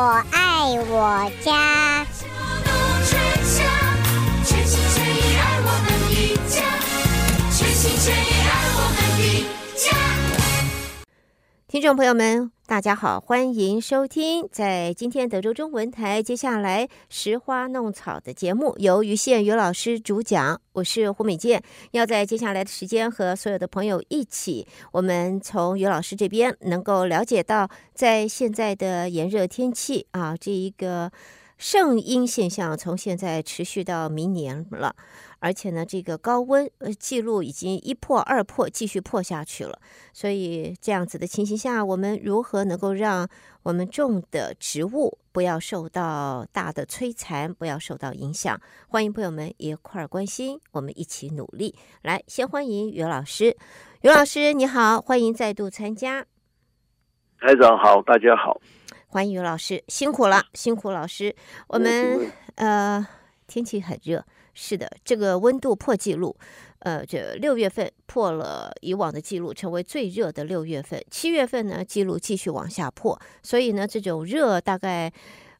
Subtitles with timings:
[0.00, 2.06] 我爱我家。
[11.68, 21.60] 听众朋友们，大家好，欢迎收听在今天德州中文台接下来《拾花弄草》的节目，由于宪余老师主讲，我是胡美健，
[21.90, 31.10] 要在接下来的时间和所有的朋友一起，我们从于老师这边能够了解到，在现在的炎热天气啊，这一个
[31.58, 34.94] 圣婴现象从现在持续到明年了。
[35.40, 39.78] 而且呢，这个高温呃记录已经一破二破，继续破下去了。
[40.12, 43.28] 所以这样子的情形下，我们如何能够让
[43.62, 48.60] 我们种的植物不要受到大的摧残，不要受到影响？
[48.88, 51.74] 欢迎朋友们一块儿关心，我们一起努力。
[52.02, 53.56] 来，先欢迎于老师。
[54.02, 56.26] 于老师你好，欢迎再度参加。
[57.40, 58.60] 台长好，大家好，
[59.06, 61.34] 欢迎于老师，辛苦了，辛苦老师。
[61.68, 63.06] 我们呃
[63.46, 64.22] 天气很热。
[64.62, 66.36] 是的，这个温度破纪录，
[66.80, 71.02] 呃，这六月份破了以往的纪录，成为最热的六月份。
[71.10, 75.10] 七月份呢，纪录继续往下破，所以呢，这种热大概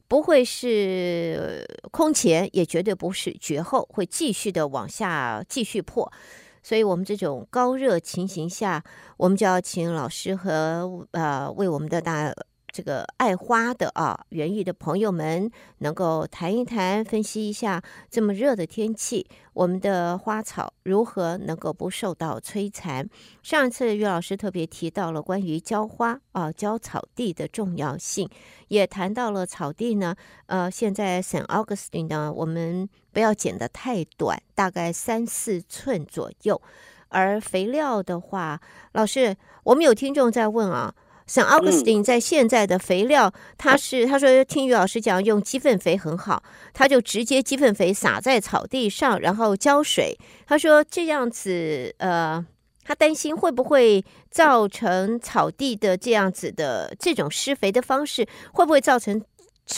[0.07, 6.13] 不会是空前，也绝对不是绝后，会继续的往下继续破。
[6.61, 8.83] 所以，我们这种高热情形下，
[9.17, 12.31] 我们就要请老师和呃为我们的大。
[12.71, 23.09] 这个爱花的啊，园艺的朋友们能够谈一谈，分析一下这么热的天气，我们的花草如何能够不受到摧残？
[23.43, 28.29] 上一次于老师特别提到了关于浇花啊、浇草地的重要性，
[28.69, 30.15] 也谈到了草地呢。
[30.45, 36.61] 呃，现在省 Augustine 呢，我们不要剪得太短，大概三四寸左右。
[37.09, 38.61] 而肥料的话，
[38.93, 40.95] 老师，我们有听众在问啊。
[41.31, 50.19] 像 Augustine 在现在的肥料，嗯、他是他说听于老师讲用鸡粪肥很好，他就直接鸡粪肥撒在草地上，然后浇水。
[50.45, 52.45] 他说这样子，呃，
[52.83, 59.23] 他担心会不会造成草地的这样子的这种施肥的方式，会不会造成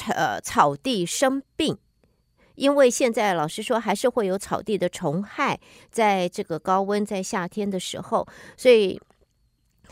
[0.09, 1.77] 呃草地生病？
[2.55, 5.59] 因为现在老师说还是会有草地的虫害，
[5.91, 8.27] 在这个高温在夏天的时候，
[8.57, 8.99] 所以。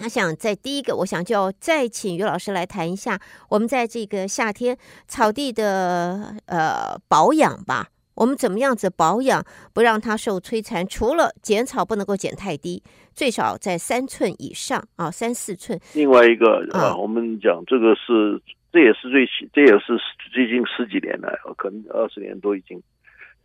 [0.01, 3.19] 他想在第一个，我想就再请于老师来谈一下，
[3.51, 4.75] 我们在这个夏天
[5.07, 7.89] 草地的呃保养吧。
[8.15, 9.45] 我们怎么样子保养，
[9.75, 10.85] 不让它受摧残？
[10.87, 12.81] 除了剪草不能够剪太低，
[13.13, 15.79] 最少在三寸以上啊，三四寸。
[15.93, 18.41] 另外一个啊，啊我们讲这个是，
[18.71, 19.99] 这也是最这也是
[20.33, 22.81] 最近十几年来，可能二十年都已经，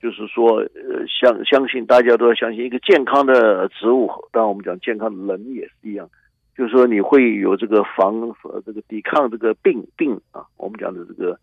[0.01, 6.09] 就是说呃相相信大家都要相信一个健康的植物，当然我们讲健康的人也是一样。
[6.57, 11.39] 就是说你会有这个防呃这个抵抗这个病病啊，我们讲的这个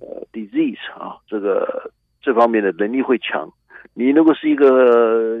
[0.00, 1.92] 呃 disease 啊，这个
[2.22, 3.46] 这方面的能力会强。
[3.92, 5.38] 你如果是一个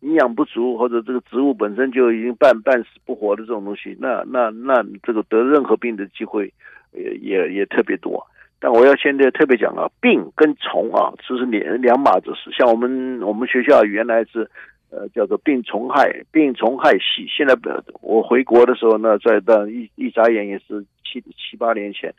[0.00, 6.52] 营养不足或者这个植物本身就已经半半死不活的这种东西，那那那这个得任何病的机会
[6.92, 8.24] 也也也特别多。
[8.60, 12.52] 但我要现在特别讲啊，病跟虫啊，这是两两码子事。
[12.56, 14.48] 像我们我们学校原来是。
[14.90, 17.26] 呃，叫做病虫害病虫害系。
[17.28, 17.54] 现在
[18.00, 22.14] 我回国的时候呢，在当一一眨眼也是七七八年前，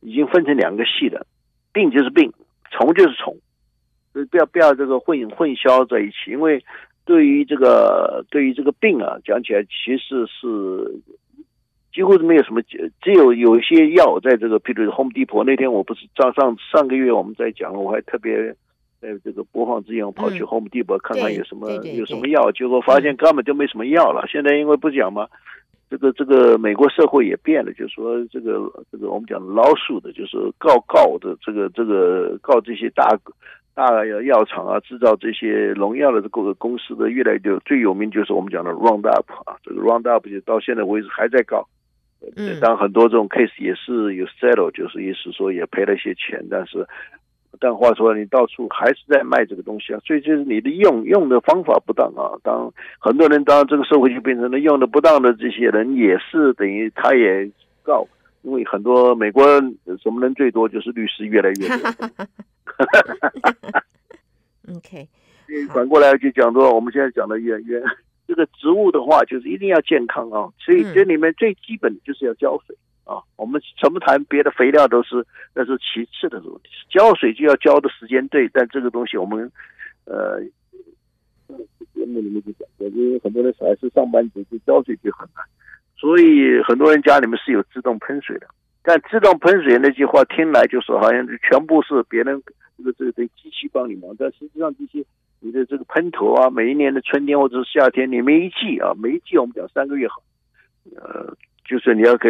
[0.00, 1.24] 已经分成两个系了。
[1.72, 2.32] 病就是病，
[2.72, 3.36] 虫就是虫，
[4.12, 6.32] 所以不要不要这个混混淆在一起。
[6.32, 6.64] 因为
[7.04, 11.00] 对于这个对于这个病啊，讲起来其实是
[11.94, 12.60] 几乎是没有什么，
[13.00, 18.56] 只有有一些药在这个，譬如 Home Depot 那天我不是上上上个月我们在讲，我还特别。
[19.00, 24.26] 在这个播放之前，我跑去 Home Depot 看看有什么有什么药，结果发现根本就没什么药了。
[24.26, 25.28] 现在因为不讲嘛，
[25.88, 28.58] 这个这个美国社会也变了，就是说这个
[28.90, 33.16] 这个我们讲老鼠的，就是告告的这个这个告这些大
[33.72, 41.66] 大药厂啊，制造这些农药的这个公司的越来越最有名就是我们讲的 Roundup 啊，这个 Roundup 就到现在为止还在告。
[42.34, 46.84] 嗯，当然很多这种 case 也是有 settle，就是意思说也赔了一些钱，但是。
[47.60, 52.38] 但话说，你到处还是在卖这个东西啊，所以就是你的用用的方法不当啊。
[52.42, 57.50] 当很多人当这个社会就变成了用的不当的这些人，也是等于他也
[57.82, 58.06] 告，
[58.42, 61.76] 因为很多美国人什么人最多，就是律师越来越多。
[64.76, 65.08] OK，
[65.74, 67.82] 反过来就讲说，我们现在讲的越越
[68.26, 70.48] 这个植物的话，就是一定要健康啊。
[70.58, 72.76] 所以这里面最基本就是要浇水。
[73.08, 75.24] 啊，我们什么谈别的肥料都是
[75.54, 79.50] 那是其次的问题，浇水就要浇的时间对，但这个东西我们
[80.04, 80.42] 呃
[81.94, 85.42] 节目里面就讲过，因为很多人还是上班族，就浇水就很难，
[85.96, 88.46] 所以很多人家里面是有自动喷水的，
[88.82, 92.42] 但自动喷水那句话听来就是好像全部是别人
[92.76, 95.02] 这个这个机器帮你忙，但实际上这些
[95.40, 100.22] 你的这个喷头啊，每一年的春天或者是夏天，你每一季啊，每一季我们讲三个月好，
[100.94, 101.34] 呃，
[101.64, 102.28] 就是你要给。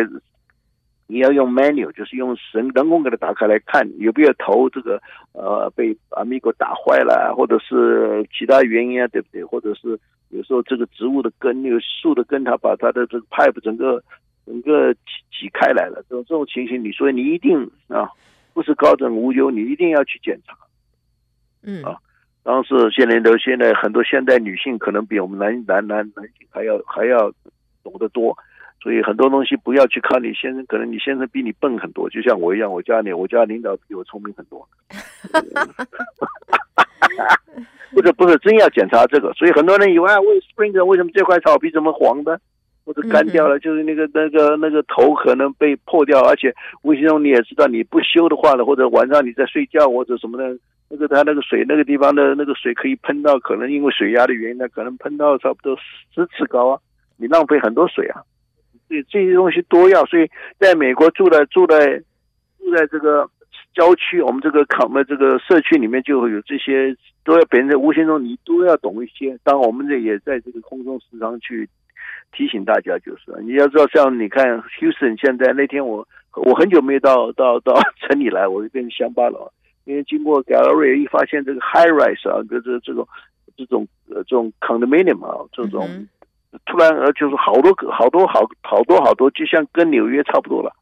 [1.11, 5.01] 你要用 manual，就是用人人工给它打开来看有没有头这个
[5.33, 9.43] 呃被 amigo 打坏了，或者是其他原因啊，对不对？
[9.43, 14.03] 或者是有时候这个植物的根，那个树的根，它把它的这个 pipe 整个
[14.45, 15.01] 整个挤
[15.33, 18.11] 挤开来了，这种这种情形，你说你一定啊，
[18.53, 20.55] 不是高枕无忧，你一定要去检查。
[21.63, 21.97] 嗯啊，
[22.43, 27.33] 当时现在都现在很多现代女性可能比我们男男男男性还要还要
[27.83, 28.37] 懂得多。
[28.81, 34.67] 所以很多东西不要去看你先生，可能你先生比你笨很多，就像我一样，我家里我家领导比我聪明很多。
[37.93, 42.41] 或 者不是真要检查这个，所以很多人以为啊，为 Springer 为什么这块草皮怎么黄的，
[42.85, 50.57] 或者干掉了，就是那个那个那个头可能被破掉，而且无形中你也知道，你不修的话呢，或者晚上你在睡觉或者什么的，
[50.89, 55.77] 那个他那个水那个地方的那个水可以喷到，可能因为水压的原因呢，可能喷到差不多
[56.15, 56.79] 十尺高啊，
[57.17, 58.23] 你浪费很多水啊。
[58.89, 61.99] 对这些东西都要，所以在美国住在住在
[62.59, 63.29] 住在这个
[63.75, 69.39] 郊区，我们这个康这个社区里面就会有这些，都要别人在无形中你都要懂一些。
[69.45, 71.69] 当我们这也在这个空中时常去
[72.33, 79.53] 提醒大家，就是你要知道，像你看 Houston 现在那天我我很久没到到到 城里来，我就变成乡巴佬，
[79.85, 83.07] 因为经过 Galleria 一发现这个 High Rise 啊，这这这种
[83.57, 86.09] 这种呃这种 Condominium 啊这种。
[86.53, 90.73] 嗯突然呃，就是好多，好多好好多好多，就像跟纽约差不多了。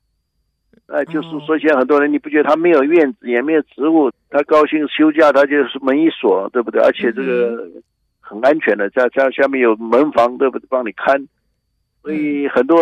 [0.86, 6.80] 哎，就是说现在很多人，你不觉得他没有院子，也没有植物，他高兴休假，他就是门一锁，对不对？
[6.80, 7.68] 而且这个
[8.20, 10.66] 很安全的，在在下面有门房，对不对？
[10.70, 11.26] 帮你看。
[12.06, 12.78] 所以很多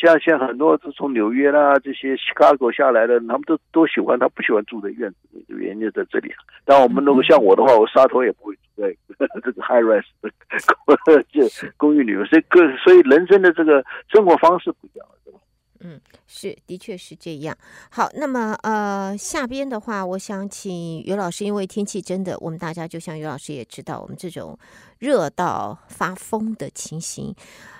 [0.00, 6.32] 像像很多是从纽约啦这些 Chicago 下来的，他们都都喜欢，他不喜欢住在院子里，原因就在这里。
[6.64, 8.96] 但我们如果像我的话，我沙头也不会住在
[9.44, 10.30] 这个 high rise 的
[11.30, 12.24] 这公寓里面。
[12.24, 15.38] 所以个所以人生的这个生活方式不一样，对吧？
[15.80, 17.54] 嗯，是，的确是这样。
[17.90, 24.58] 好，那么呃，下边的话，我想请于老师，因为天气真的，我们大家就像于老师也知道，我们这种
[25.04, 27.34] 热到发疯的情形。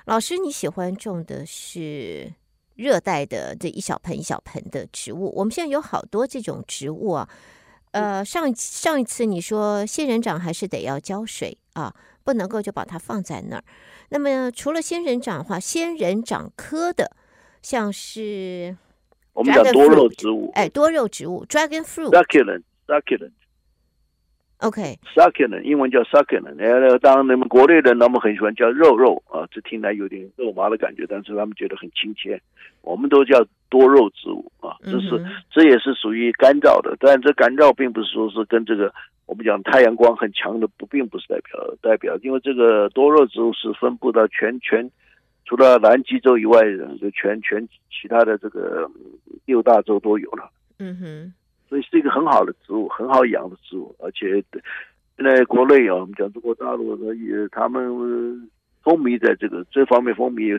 [0.04, 2.30] 老师，你喜欢种的是
[2.74, 5.32] 热带的这一小盆一小盆的植物。
[5.34, 7.26] 我们现在有好多这种植物啊。
[7.92, 11.94] 呃，上上一次你说仙人掌还是得要浇水啊，
[12.24, 13.64] 不能够就把它放在那儿。
[14.10, 17.10] 那么除了仙人掌的话，仙人掌科的，
[17.62, 18.76] 像是
[19.32, 23.32] 我们讲多肉植物，哎，多肉植物，dragon fruit，succulent，succulent。
[24.64, 26.56] OK，succulent，英文叫 succulent。
[26.58, 32.40] 呃，当然，你们国内人他们很喜欢叫肉肉啊，这听来有点肉麻的感觉，但是他们觉得很亲切。
[32.80, 38.92] 我们都叫多肉植物啊，这是这也是属于干燥的，但这干燥并不是说是跟这个
[39.26, 44.90] 我们讲太阳光很强的不，并不是代表代表，因为这个多肉植物是分布到全全
[45.44, 46.62] 除了南极洲以外，
[47.00, 48.90] 就全全其他的这个
[49.44, 50.50] 六大洲都有了。
[50.78, 51.34] 嗯哼。
[51.74, 54.40] 所以是一个很好的植物，很好养的植物，而且
[55.16, 58.48] 现在国内啊，我们讲中国大陆的也，他们
[58.84, 60.58] 风靡在这个这方面，风靡有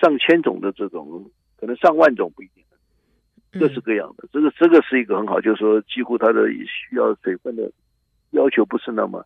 [0.00, 2.64] 上千种的这种，可能上万种不一定，
[3.60, 4.26] 各式各样的。
[4.32, 7.70] 这个这个是一个很好，就是说几乎它的需要水分的
[8.30, 9.22] 要求不是那么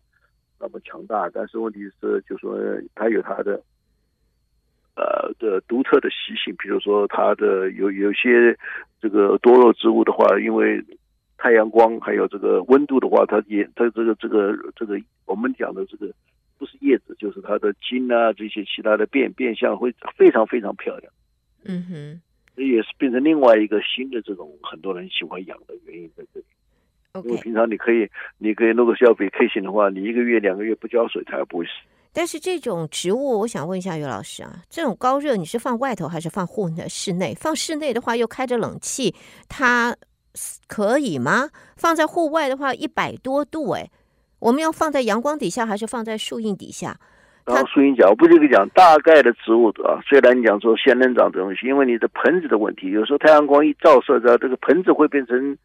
[0.59, 2.59] 那么强大，但是问题是，就是说
[2.93, 3.63] 它有它的
[4.97, 8.57] 呃的独特的习性，比如说它的有有些
[8.99, 10.83] 这个多肉植物的话，因为
[11.45, 16.11] 太阳光还有这个温度的话，它也它这个这个这个我们讲的这个
[16.57, 21.13] 不是叶子，就是它的茎啊这些其他的变变相会非常非常漂亮。
[21.65, 22.21] 嗯哼，
[22.55, 26.45] 这也是变成另外一个新的这种很多人喜欢养的原因在这里。
[27.23, 28.09] 因为平常你可以
[28.39, 31.71] 你可以如果是要 vacation 的话，你一个月两个月不浇水，它也不会死。
[32.11, 36.89] 但是这种植物，我想问一下于老师啊，这种高热你是放外头还是放户内？
[36.89, 37.35] 室内？
[37.35, 39.13] 放室内的话又开着冷气，
[39.47, 39.95] 它。
[40.67, 41.49] 可以吗？
[41.75, 43.89] 放在户外的话，一百多度哎，
[44.39, 46.95] 我们要放在阳光底下，还是放在树荫底下？
[47.45, 50.01] 然后树荫讲，我不是跟你讲大概的植物啊。
[50.07, 55.57] 虽然你讲说仙人掌这东西，因为你的盆子的问题，有时候太阳光一照射着这个盆子会变成。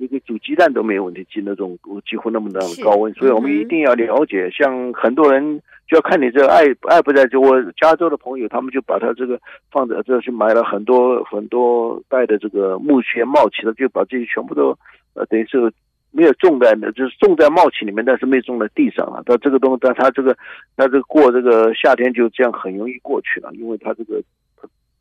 [0.00, 4.48] 你给煮鸡蛋都没有问题，进那种几乎那么的高温，所以我们一定要了解。
[4.50, 7.26] 像很多人就要看你这爱爱不在。
[7.26, 9.38] 就我加州的朋友，他们就把他这个
[9.70, 14.76] 放在这去买了很多很多袋的这个木屑冒起的，就把这些全部都
[15.14, 15.72] 呃等于是
[16.10, 19.22] 没有种在，就是种在冒起里面，但是没种在地上啊。
[19.26, 20.36] 但这个东西，但它这个
[20.76, 24.22] 它这个过这个夏天就这样很容易过去了，因为它这个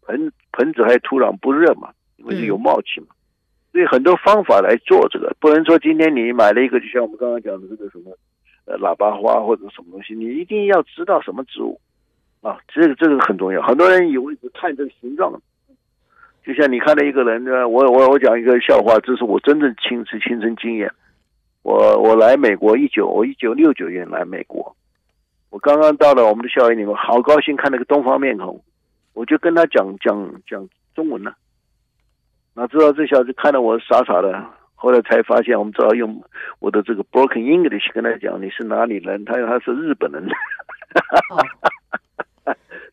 [0.06, 1.90] 盆盆子还土壤不热嘛。
[2.18, 3.08] 因为是有冒气嘛。
[3.72, 8.12] 所以很多方法来做这个，不能说今天你买了一个，就像我们刚刚讲的这个什么
[8.66, 11.80] 呃喇叭花或者什么东西，你一定要知道什么植物
[12.42, 13.62] 啊，这个这个很重要。
[13.62, 15.42] 很多人以为只看这个形状，
[16.46, 20.92] 就像你看到一个人呢，我我我讲一个笑话，这是我真正亲身亲身经验。
[21.64, 24.76] 我我来美国一九我一九六九年来美国，
[25.50, 28.62] 我刚刚到了我们的校园里面，好高兴看那个东方面孔，
[29.14, 31.32] 我就跟他讲讲讲中文呢。
[32.54, 36.22] 哪知道这小子看到我傻傻的，后来才发现我们只好用
[36.60, 39.24] 我的这个 broken English 跟他讲，你是哪里人？
[39.26, 40.28] 他他是日本人。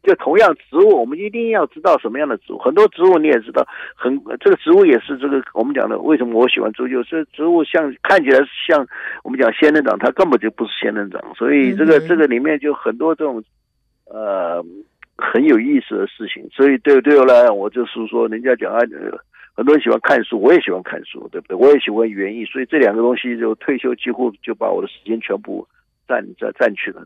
[0.04, 2.58] 就同样植物，我们一定要知道什么样的植物。
[2.58, 5.98] 很多植物你也知道，很这个植物也是这个我们讲的。
[5.98, 6.88] 为什么我喜欢植物？
[6.88, 8.86] 就是植物像看起来像
[9.22, 11.20] 我们讲仙人掌，它根本就不是仙人掌。
[11.36, 13.42] 所以这个这个里面就很多这种
[14.06, 14.64] 呃
[15.16, 16.48] 很有意思的事情。
[16.52, 18.78] 所以对对我来讲，我就是说，人家讲啊。
[19.58, 21.56] 很多人喜欢看书，我也喜欢看书，对不对？
[21.56, 25.66] 我也喜欢园艺，所以这两个东西就退休几乎就把我的时间全部
[26.06, 27.04] 占占占去了。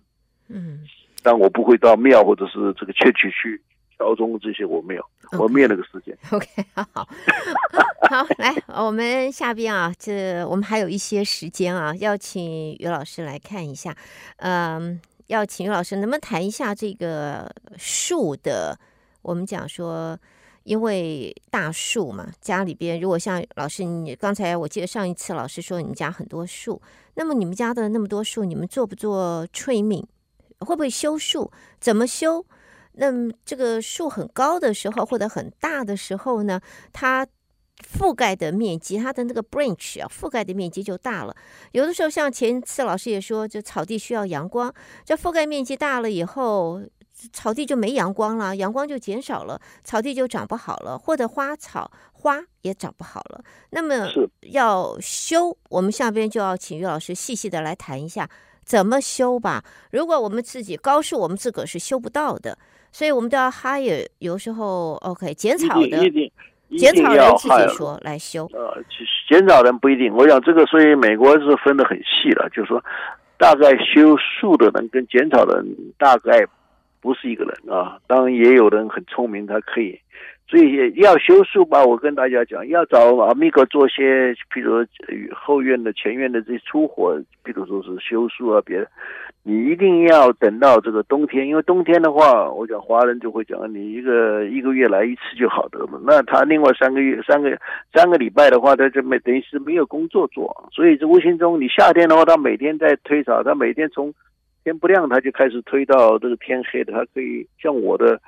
[0.49, 0.80] 嗯，
[1.23, 3.59] 但我不会到庙或者是这个窃取去
[3.97, 5.04] 敲钟这些，我没有.
[5.38, 6.14] 我没有那个时间。
[6.30, 7.09] OK，好，好，
[8.11, 8.54] 好，来，
[8.85, 13.97] 我们下边啊，这我们还有一些时间啊，要请于老师来看一下。
[14.37, 18.78] 嗯，要请于老师能不能谈一下这个树的？
[19.23, 20.18] 我们讲说。
[20.64, 26.81] 因为大树嘛，家里边如果像老师，你刚才我记得上一次老师说你们家很多树，
[27.14, 30.04] 那么你们家的那么多树，你们做不做 trimming？
[30.61, 31.50] 会不会修树？
[31.81, 32.47] 怎么修？
[32.92, 36.61] 那么这个树很高的时候或者很大的时候呢，
[36.92, 37.26] 它
[37.83, 41.35] 覆盖的面积，它的那个 branch 啊，覆盖的面积就大了。
[41.73, 44.73] 有的时候像前一次老师也说，就草地需要阳光，
[45.04, 46.81] 这覆盖面积大了以后。
[47.33, 53.43] 草地就没阳光了，阳光就减少了，草地就长不好了，或者花草花也长不好了。
[53.71, 53.95] 那么
[54.50, 58.29] 要修，我们下边就要请于老师细细的来谈一下
[58.64, 59.62] 怎么修吧。
[59.91, 62.57] 如果我们自己高树，我们自个儿是修不到的，
[62.91, 66.11] 所以我们都要 hire，有时候 OK 剪草的，
[66.79, 68.49] 剪草人自己说来修。
[68.52, 68.83] 呃，
[69.29, 70.12] 剪草人不一定。
[70.14, 72.83] 我想这个，所以美国是分得很细了，就是说
[73.37, 76.47] 大概修树的人跟剪草的人大概。
[77.02, 79.99] 不是一个人啊，当然也有人很聪明，他可以，
[80.47, 81.85] 所以要修树吧。
[81.85, 84.87] 我跟大家讲，要找阿米哥做些，比如说
[85.35, 88.87] 后院的、前院的这些粗活，比如说是修树啊，别的，
[89.42, 96.00] 你一定要等到这个冬天，因为冬天的话，我讲华人就会讲，你一个一个月来一次就好的嘛。
[96.06, 97.59] 那他另外三个月、三个
[97.92, 104.14] 三个礼拜的话，他就没等于是没有工作做，所以这无形中，你夏天的话，他每天在推草，他每天从。
[104.64, 106.92] 天不亮，他就开始推到这个天黑的。
[106.92, 108.21] 他可以像我的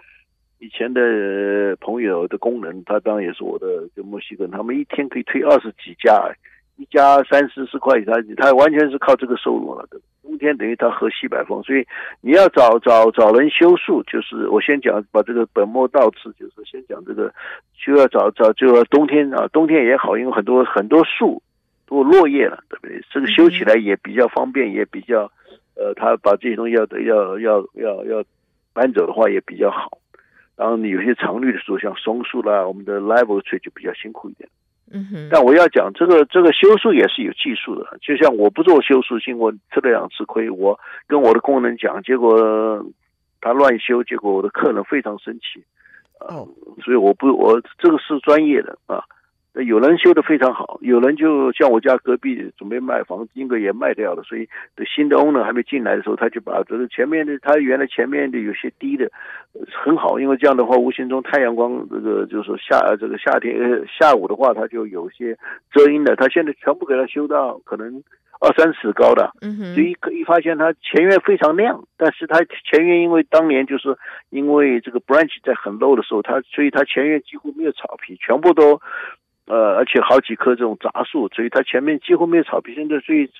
[0.58, 6.30] 以前的朋友的工人，他当然也是我的就墨西哥人，他们一天可以推二十几家，
[6.76, 9.86] 一家三四十块，他他完全是靠这个收入了。
[10.22, 11.86] 冬天等于他喝西北风，所以
[12.20, 17.32] 你要找找找人修树，就是我先讲把这个本末倒置，就是先讲这个
[17.76, 21.40] 就要找找就要冬天啊，冬天也好，因为很多很多树
[21.86, 23.00] 都落叶了，对不对？
[23.12, 25.30] 这个修起来也比较方便，也比较。
[25.76, 28.24] 呃，他把这些东西要要要要要
[28.72, 29.98] 搬走的话也比较好。
[30.56, 34.48] 然后你有些常绿的树，像松树啦，我们的 live tree 就比较辛苦一点。
[34.92, 35.28] 嗯哼。
[35.30, 40.48] 但我要讲这个这个修树也是有技术的，就像我不做修树，因为我吃了两次亏。
[40.48, 40.78] 我
[41.08, 42.86] 跟我的工人讲，结果
[43.40, 45.64] 他乱修，结果我的客人非常生气。
[46.20, 46.46] 哦。
[46.84, 49.02] 所以我不我这个是专业的啊。
[49.62, 54.48] 有人修得非常好，有人就像我家隔壁准备卖房子，应该也卖掉了，所以
[54.84, 59.08] 新的 owner 还没进来的时候，他就把就是前面的他原来前面的有些低的
[59.70, 65.38] 很好，因为这样的话无形中太阳光这个就是说夏这个夏天下午的话，它就有些
[65.70, 68.02] 遮阴的，他现在全部给他修到可能
[68.40, 73.96] 二三尺高的，嗯哼，所以可以发现他前院非常亮，但是他前院因为当年就是
[74.30, 78.80] 因为这个 branch 在很 low 的时候，他所以他前院几乎没有草皮，全部都。
[79.46, 82.74] 呃，而且好几棵这种杂树，所以它前面几乎没有草皮。
[82.74, 83.30] 现在所以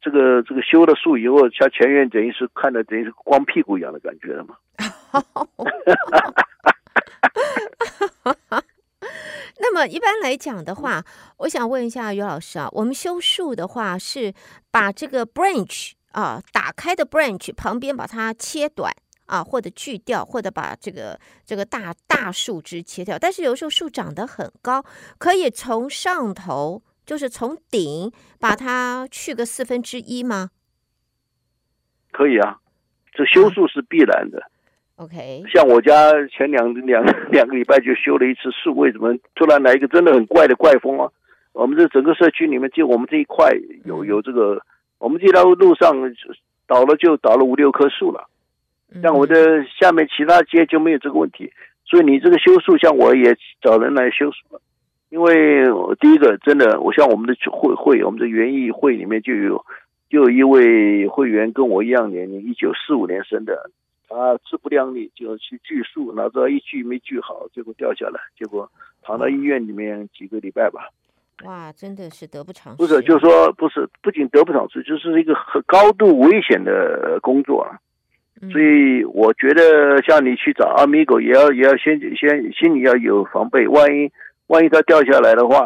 [0.00, 4.56] 这个这个修了树以后，像前院等于是看的等于是光屁股一样的感觉了嘛。
[4.76, 5.46] 哈哈
[8.48, 8.62] 哈
[9.58, 11.04] 那么一般来讲的话，
[11.38, 14.32] 我想问一下于老师啊，我们修树的话是
[14.70, 18.92] 把这个 branch 啊打开的 branch 旁边把它切短。
[19.32, 23.18] 啊，或者锯掉，或者把这个这个大大树枝切掉。
[23.18, 24.84] 但是有时候树长得很高，
[25.16, 30.50] 可以从上头，就是从顶把它去个四分之一吗？
[32.10, 32.58] 可以啊，
[33.14, 34.42] 这修树是必然的。
[34.96, 41.10] OK，像我家前两两两个礼拜就修了一次树，为什么突然来一个真的很怪的怪风啊？
[41.54, 43.50] 我们这整个社区里面，就我们这一块
[43.86, 44.60] 有有这个，
[44.98, 45.94] 我们这条路上
[46.66, 48.28] 倒了就倒了五六棵树了。
[49.00, 51.52] 像我的下面其他街就没有这个问题，
[51.86, 54.60] 所以你这个修树，像我也找人来修树了。
[55.08, 55.64] 因为
[56.00, 59.64] 第一个真的，我像我们的会会，我们的园艺会里面就有
[60.08, 63.70] 就有一位会员跟我一样年龄，一九四五年生的，
[64.08, 68.70] 他自不量力就去锯树，哪知道一锯没锯好，结果掉下来，结果
[69.02, 70.88] 躺到医院里面几个礼拜吧。
[71.44, 72.78] 哇，真的是得不偿失。
[72.78, 77.76] 不是，就是说不是，不仅得不偿失，就是一个很高度危险的工作啊。
[78.50, 84.10] 所以我觉得，像你去找 Amigo，也要也要先先心里要有防备，万一。
[84.48, 85.64] 万一它掉下来的话，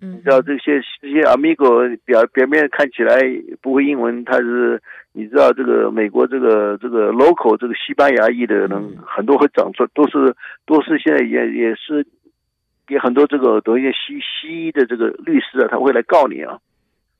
[0.00, 3.20] 嗯，你知道这些这些 Amigo 表表面看起来
[3.60, 4.80] 不会英文，它是
[5.12, 12.06] 你知道这个美国这个这个 local 这个西班牙裔的人、嗯、很多会长出，都是都是现在也也是
[12.86, 16.56] 给很多这个等一些西西医的这个律师啊，他会来告你啊，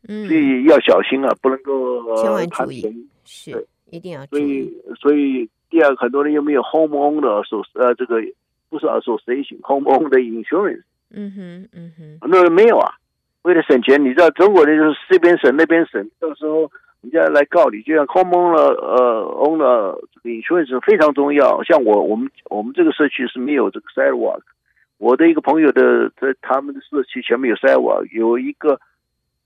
[0.08, 2.80] 嗯，所以要小心啊，不能够千万注意，
[3.26, 4.40] 是一定要注意。
[4.40, 8.22] 所以所以第二，很多人又没有 homeowner 所呃这个。
[8.70, 10.82] 不是 association homeowner 的 insurance，
[11.12, 12.94] 嗯哼，嗯哼，那没有啊。
[13.42, 16.68] 为了省钱，你知道中国人就是这边省那边省，到时候
[17.02, 21.62] 人家来告你，就像 homeowner 呃 owner 这个 insurance 非常重要。
[21.62, 24.40] 像我我们我们这个社区是没有这个 sidewalk，
[24.98, 28.80] 我的一个朋友的在他们的社区前面有 sidewalk，有一个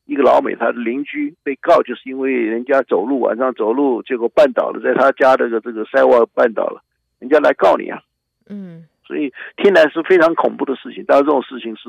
[0.08, 6.82] 一个老美他的邻居被告，就是因为人家走路晚上走路结果绊倒了，在他家这个这个 sidewalk 绊倒了，
[7.20, 8.02] 人家来告你啊，
[8.48, 8.84] 嗯。
[9.06, 11.88] 所以听来是非常恐怖的事情，但是这种事情是，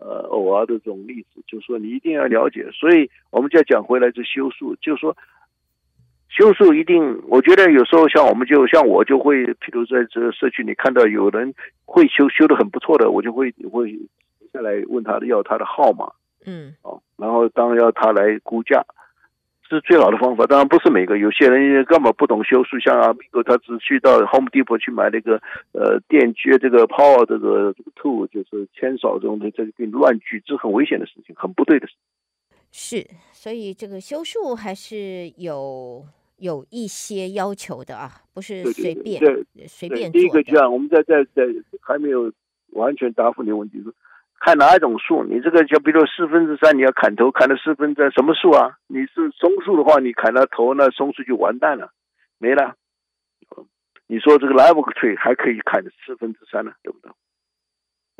[0.00, 2.68] 呃，偶尔的这种例子，就是说你一定要了解。
[2.72, 5.16] 所以我们就要讲回来，这修树，就是说
[6.28, 13.96] 修树一定，我觉得有时候像我们就像我就会，譬如在这个社区里看到有人会修修的很不错的，我就会会
[14.52, 16.10] 下来问他的要他的号码，
[16.48, 18.84] 嗯，哦，然后当然要他来估价。
[19.70, 21.18] 是最好的方法，当然不是每个。
[21.18, 32.58] 有些人根本不懂修树，像阿米哥，他只去到 Home Depot 去买那个呃电锯这个 Power 这个这个 tool，就是千扫这种的，这个乱锯，这是很危险的事情，很不对的事情。
[32.72, 36.02] 是，所以这个修树还是有
[36.38, 40.18] 有一些要求的啊，不是随便对对对随便做。
[40.18, 41.42] 第一个，就像我们在在在
[41.82, 42.32] 还没有
[42.70, 43.92] 完全答复你的问题说。
[44.40, 48.78] 看哪一种树，你这个就比如四分之三，你要砍头，砍了四分之三，什么树啊？
[48.86, 51.90] 你是松树的话，你砍了头，那松树就完蛋了，
[52.38, 52.74] 没了。
[54.06, 57.10] 你说这个 live tree 还可以砍四分之三呢，对不对？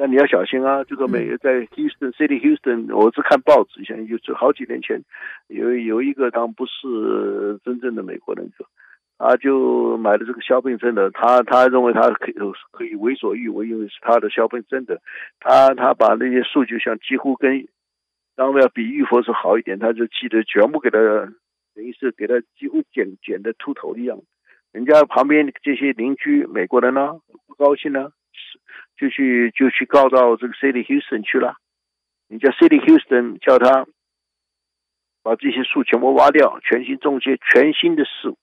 [0.01, 0.85] 那你要小心啊！
[0.85, 5.03] 这个美在 Houston City Houston，我是看报纸，像就是好几年前
[5.49, 8.65] 有有一个，当然不是真正的美国人说。
[9.19, 12.35] 他就买了这个消费证的，他他认为他可以
[12.71, 15.03] 可以为所欲为，因为是他的消费证的。
[15.41, 17.67] 他他把那些数据像几乎跟
[18.37, 20.99] 当然要比玉佛是好一点，他就记得全部给他，
[21.75, 24.21] 等于是给他几乎剪剪的秃头一样。
[24.71, 28.13] 人家旁边这些邻居美国人呢不高兴呢，
[28.97, 31.57] 就去就去告到这个 City Houston 去了。
[32.29, 33.87] 人家 City Houston 叫他
[35.25, 38.39] 把这些树全部挖掉，全新种些全新的树。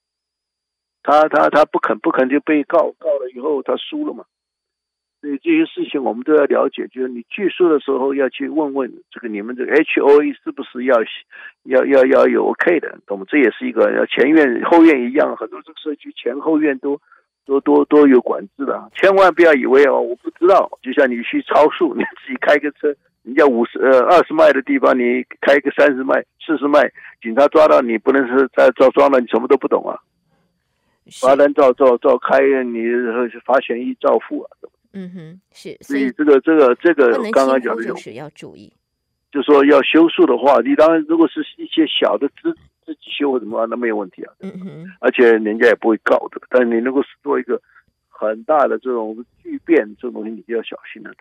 [1.06, 4.24] 他他他不肯不肯就被告告了以后他输了嘛，
[5.20, 10.96] 所以这些事情我们都要了解，就是你据诉的时候要去问问这个你们这个 HOA 是不是要
[11.62, 13.24] 要要要有 OK 的，懂吗？
[13.28, 17.00] 这也是一个要前院后院一样，很多这个社区前后院都
[17.46, 22.92] 都都都有管制的，千万不要以为哦我不知道，就像你去超速，你自己开个车，
[23.22, 26.90] 人家五十呃二十迈的地方你开个三十迈四十迈，
[27.22, 29.96] 警察抓到你不能是在抓抓了你什么都不懂啊。
[31.12, 32.82] 罚单照照照开，你
[33.44, 34.50] 罚钱一照付啊。
[34.92, 38.72] 嗯哼，是，所以这个这个这个刚刚讲的就是要注意，
[39.30, 42.52] 就说要修树的话，你当然如果是一些小的自
[42.84, 44.32] 自己修或什么，那没有问题啊。
[44.40, 46.40] 嗯哼，而且人家也不会告的。
[46.48, 47.60] 但是你如果是做一个
[48.08, 51.12] 很大的这种巨变，这种东西你就要小心了。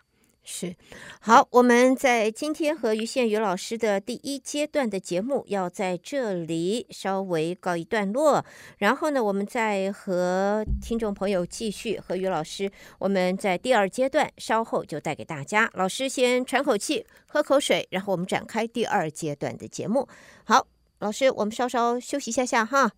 [0.48, 0.76] 是，
[1.22, 8.46] 好，我们在今天和于宪宇老师的第一阶段的节目要在这里稍微告一段落，
[8.78, 15.68] 然后呢，我们再和听众朋友继续和于老师，我们在第二阶段稍后就带给大家。
[15.74, 20.08] 老师先喘口气，喝口水，然后我们展开第二阶段的节目。
[20.44, 20.68] 好，
[21.00, 22.92] 老师，我们稍稍休息一下下哈。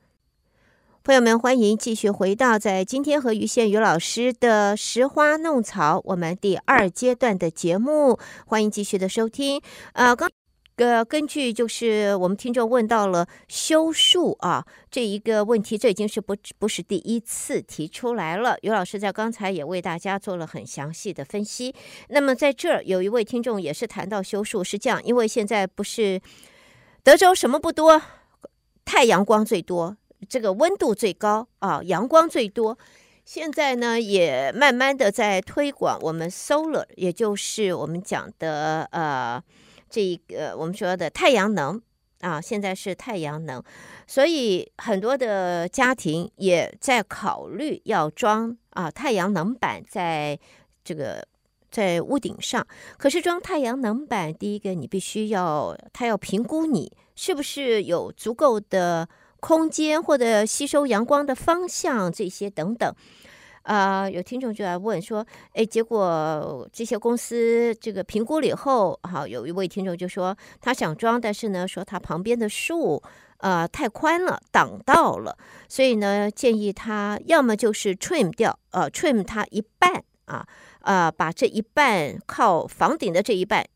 [1.07, 9.61] 朋友们，欢迎继续回到在今天和于宪宇老师的拾花弄草，我们第二阶段的节目，欢迎继续的收听。
[9.93, 10.29] 呃，刚
[10.75, 18.57] 呃，根据就是我们听众问到了修树啊这一个问题，这已经是不不是第一次提出来了。
[18.61, 21.73] 于老师在刚才也为大家做了很详细的分析。
[22.09, 26.19] 那么在这儿有一位听众也是谈到修树是这样，因为现在不是
[27.01, 28.01] 德州什么不多，
[28.83, 29.95] 太阳光最多，
[30.29, 32.77] 这个温度最高啊，阳光最多。
[33.25, 39.43] 现在呢也慢慢的在推广我们 solar，也就是我们讲的呃。
[39.89, 41.81] 这一个我们说的太阳能
[42.19, 43.63] 啊，现在是太阳能，
[44.05, 50.37] 所以很多的家庭也在考虑要装啊太阳能板在
[50.83, 51.25] 这个
[51.71, 52.67] 在屋顶上。
[52.97, 59.07] 可是装太阳能板，第一个你必须要他要评估你是不是有足够的
[59.39, 62.93] 空间或者吸收阳光的方向这些等等。
[63.63, 73.03] 啊、有听众就来问说，哎，结果这些公司这个评估了以后，好，有一位听众就说他想装，但是呢，说他旁边的树，
[73.39, 80.47] 呃，太宽了，挡到了，所以呢，建议他要么就是 trim 掉，呃，trim 它一半啊，
[80.79, 83.67] 啊、把这一半靠房顶的这一半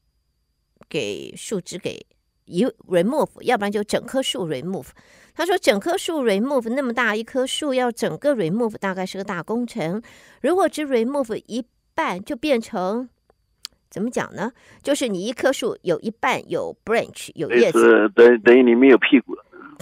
[0.87, 2.05] 给树枝给
[2.45, 4.87] 一 remove，要不然就整棵树 remove。
[5.35, 10.01] 他说：“整棵树 remove 那么大一棵树，要整个 remove 大概是个大工程。
[10.41, 11.65] 如果只 remove 一
[11.95, 13.09] 半，就变成
[13.89, 14.51] 怎么讲呢？
[14.83, 19.45] 就是你一棵树有一半有 branch 有叶子，等等于你没有屁股了。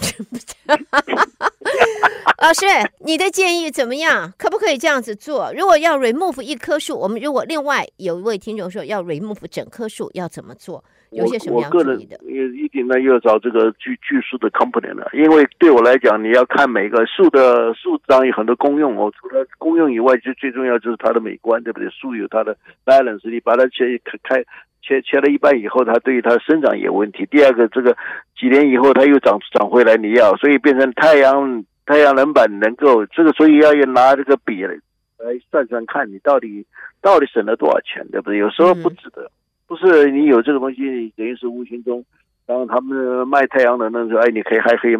[2.40, 2.64] 老师，
[3.00, 4.32] 你的建议怎么样？
[4.38, 5.52] 可不可以这样子做？
[5.54, 10.82] 如果要 remove 一棵树，我们如果另外有一位听众说要 remove 整棵树，要怎么做？
[11.10, 12.16] 有些什么样注意的？
[12.24, 15.10] 也一定呢，又要找这个巨巨树的 company 了。
[15.12, 19.12] 因为对我来讲，你要看每个树的树上有很多功用哦。
[19.18, 21.88] 除了功用以外，就最重要就是它的美观，对不对？
[21.90, 24.44] 树有它的 balance，你把它切开
[24.82, 27.26] 切切了一半以后，它对于它的生长也有问题。
[27.28, 27.96] 第二个，这个
[28.38, 34.74] 几年以后它又长长回来，你要所以变成太阳太阳能板能够这个，所以要拿这个笔来
[35.18, 36.64] 来算算看，你到底
[37.02, 38.38] 到底省了多少钱，对不对？
[38.38, 39.22] 有时候不值得。
[39.22, 39.30] 嗯
[39.70, 42.04] 不是你有这个东西，等于是无形中，
[42.44, 44.96] 当他们卖太阳能的时候，哎，你可以还可以，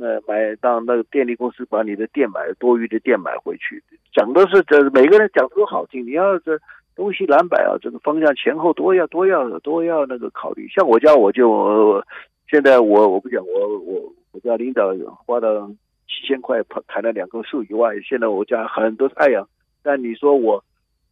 [0.00, 3.80] 呃，买当那个电力公司把你的电买多余的电买回去，
[4.12, 6.58] 讲的是这每个人讲的都好听，你要这
[6.96, 10.66] 东西南北啊，这个方向前后都要都要都要那个考虑。
[10.66, 12.04] 像我家我就
[12.50, 14.92] 现在我我不讲我我我家领导
[15.24, 15.70] 花了
[16.08, 19.48] 七千块砍了两棵树以外，现在我家很多太阳，
[19.80, 20.64] 但你说我。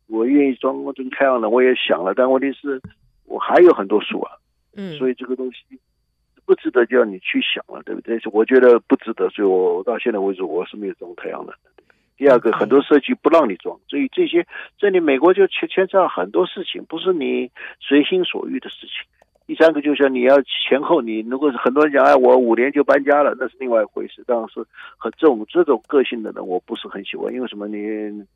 [0.08, 2.80] 我愿意装这个太阳能，我也想了，但问题是，
[3.26, 4.32] 我还有很多树啊，
[4.74, 5.78] 嗯，所以这个东西
[6.46, 8.18] 不值得叫你去想了，对不对？
[8.32, 11.70] 我觉得不值得，所以我到现在为止我是没有装太阳能的。
[12.16, 19.06] 第二个，很多社区不让你装，所以这些这里美国就牵牵扯到很多事情，不是你随心所欲的事情。
[19.48, 24.22] 第三个就是你要前后，你如果是很多人讲，哎，我五年就搬家了，那是另外一回事。
[24.26, 24.60] 当然是
[24.98, 27.32] 和这种这种个性的人，我不是很喜欢。
[27.32, 27.66] 因为什么？
[27.66, 27.78] 你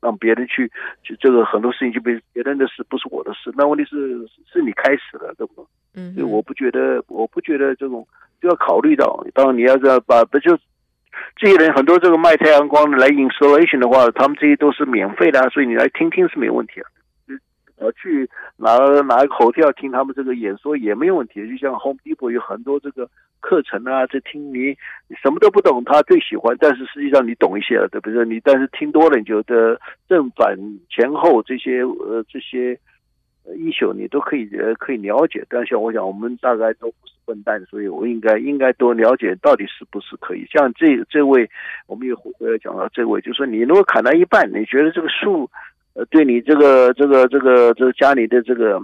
[0.01, 0.67] 让别人去，
[1.03, 3.53] 就这个很多事情就被别人的事，不是我的事。
[3.55, 5.65] 那问题是是你开始了，对不对？
[5.93, 8.07] 嗯，所以我不觉得，我不觉得这种
[8.41, 9.23] 就要考虑到。
[9.35, 10.57] 当然你要这样把，不就
[11.35, 16.89] 这些人很多这个卖太阳光的来 installation 的话，他们这些都是免费的啊，所以你来听听是没问题啊。
[17.83, 23.09] 呃，去哪哪一个 hotel 听他们这个演说也没有问题，就像 Home Depot 有很多这个
[23.41, 24.73] 课程啊，这听你
[25.21, 28.23] 什么都不懂，他最喜欢，但是实际上你懂一些了，对不对？
[28.23, 30.57] 你但是听多了，你觉得正反
[30.89, 32.79] 前后这些呃这些
[33.57, 35.45] 一宿你都可以呃可以了解。
[35.49, 40.45] 但像我想，我们大概都不是笨蛋，所以我应该应该多了解到底是不是可以。
[40.49, 41.49] 像这这位，
[41.87, 45.49] 我们又回来讲到这位，就是说你如果砍到一半，你觉得这个树。
[45.93, 48.81] 呃，对你这个这个这个这个家里的这个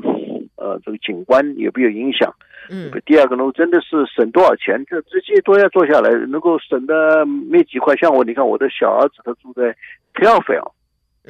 [0.56, 2.32] 呃这个景观有没有影响？
[2.70, 2.92] 嗯。
[3.06, 4.86] 第二个呢，真的是省多少钱？
[4.88, 7.96] 这这些都要做下来，能够省的没几块。
[7.96, 9.76] 像我，你看我的小儿子，他住在
[10.14, 10.72] Clearfield，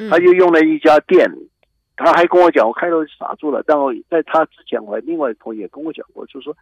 [0.09, 1.25] 他就用了一家店，
[1.95, 3.63] 他还跟我讲，我开头傻住了。
[3.65, 6.53] 但我在他之前，我还另外一朋友也跟我讲过，就是说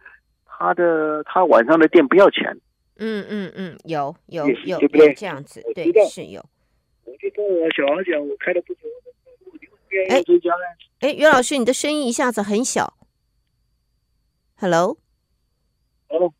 [0.46, 2.56] 他的他晚上的店不要钱。
[3.00, 6.40] 嗯嗯嗯，有有有有，有这样子，对，是有。
[7.08, 8.80] 我就跟我小孩讲，我开了不久。
[10.10, 10.22] 哎，
[11.00, 12.92] 哎，袁老师，你的声音一下子很小。
[14.56, 14.98] Hello，
[16.08, 16.34] 哦，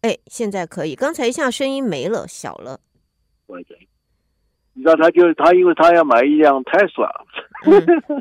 [0.00, 2.80] 哎，现在可以，刚才一下声音没了，小了。
[4.72, 7.10] 你知道他就是他，因为他要买一辆 Tesla。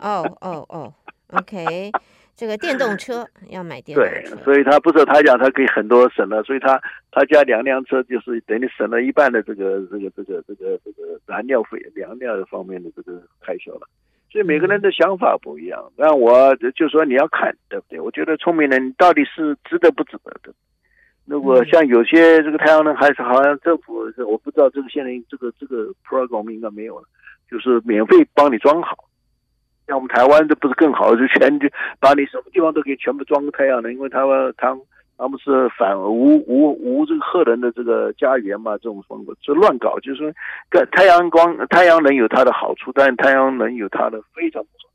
[0.01, 0.93] 哦哦哦
[1.29, 1.91] ，OK，
[2.35, 13.87] 这个电动车要买电动车，对，所以他不是他讲他可以很多省了，所以他他家两辆车就是等于省了一半的这个这个这个这个这个燃料费、燃料方面的这个开销了。
[14.31, 15.91] 所以每个人的想法不一样。
[15.95, 17.99] 那我就说你要看，对不对？
[17.99, 20.51] 我觉得聪明人到底是值得不值得的。
[21.25, 27.05] 如果像有些这个太阳能，还是好像政府，我不知道这个现在这个这个 program 应该没有了，
[27.49, 29.05] 就是免费帮你装好。
[29.87, 31.67] 像我们台湾这不是更好，就全就
[31.99, 34.83] 把你什么地方都可以全部装个太阳能，因为台湾他们
[35.17, 40.17] 他们是反无无无这个核能的这个家园嘛，这种风格就乱搞，就是
[40.71, 44.89] 说，太阳光太阳能有它的好处，但是太阳能有它的非常不好。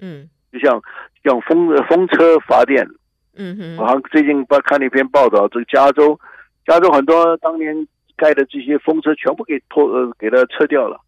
[0.00, 0.82] 嗯，就像
[1.24, 2.86] 像风风车发电。
[3.34, 6.20] 嗯哼，好像最近不看了一篇报道，这个加州，
[6.66, 7.74] 加州很多当年
[8.14, 11.00] 盖的这些风车全部给拖呃给它撤掉了，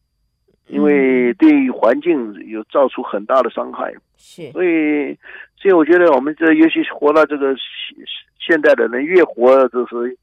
[0.67, 3.93] 因为对环境有造出很大的伤害。
[4.17, 5.17] 是，所以
[5.57, 8.05] 所以我觉得我们这尤其是活到这个现
[8.39, 10.17] 现代的人，越活就是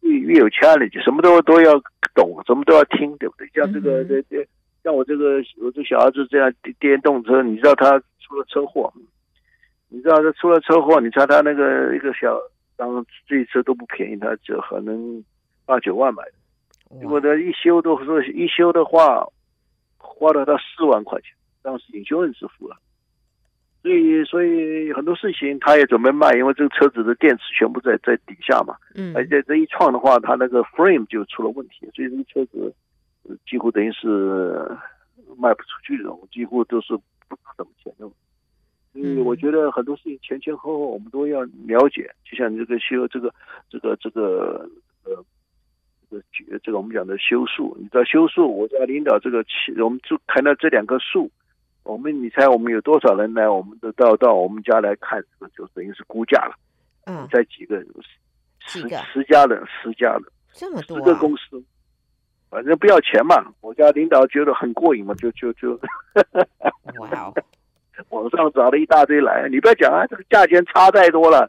[0.00, 1.80] 越越有 challenge，什么都都要
[2.14, 3.48] 懂，什么都要听，对不对？
[3.54, 4.46] 像这个这这、嗯，
[4.84, 8.92] 像我这个我这小儿子这样电电动车，你知道他出了车祸。
[9.90, 12.36] 你知道他出了车祸，你猜他那个一个小，
[12.76, 15.22] 当这一车都不便宜，他就可能
[15.64, 19.24] 八九万买的，结果他一修都说一修的话，
[20.04, 21.30] 花了他四万块钱，
[21.62, 22.76] 当时隐修人支付了，
[23.82, 32.74] 所以所以很多事情他也准备卖，因为这个车子的电池全部在在底下嘛，嗯，而且这一撞的话，他那个 frame 就出了问题，所以这个车子
[33.48, 34.70] 几乎等于是
[35.38, 36.94] 卖不出去的，几乎都是
[37.28, 38.08] 不知道怎么钱的。
[38.96, 43.34] 嗯，我觉得很多事情前前后后我们都要了解，就像你这个修这个
[43.68, 44.70] 这个这个
[45.04, 45.24] 呃
[46.10, 49.44] 这个这个我们讲的修树，你知道修树，我在领导这个，
[49.82, 51.30] 我们就看到这两棵树，
[51.82, 55.22] 我们你猜我们有多少人来，我们都到到我们家来看，
[55.56, 56.54] 就等于是估价了。
[57.06, 57.86] 嗯，在几个人？
[58.66, 61.62] 十十家人，十家人，这么多，十个公司，
[62.48, 65.78] 反正不要钱嘛，我家领导觉得很过瘾嘛，就就就，
[66.98, 67.34] 哇哦。
[68.08, 71.48] 网上找了一大堆来，你不要讲啊，这个价钱差太多了，